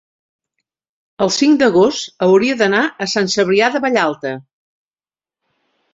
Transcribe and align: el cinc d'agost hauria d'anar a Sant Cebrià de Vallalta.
el 1.25 1.31
cinc 1.35 1.59
d'agost 1.63 2.25
hauria 2.29 2.57
d'anar 2.63 2.81
a 3.07 3.11
Sant 3.15 3.31
Cebrià 3.37 3.71
de 3.77 3.83
Vallalta. 3.87 4.33